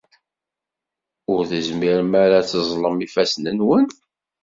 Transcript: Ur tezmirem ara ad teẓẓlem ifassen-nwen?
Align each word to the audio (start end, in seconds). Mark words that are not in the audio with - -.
Ur 1.33 1.41
tezmirem 1.49 2.13
ara 2.23 2.35
ad 2.39 2.45
teẓẓlem 2.47 2.97
ifassen-nwen? 3.05 3.87